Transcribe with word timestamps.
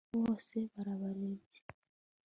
bose 0.21 0.55
bararebye 0.73 1.59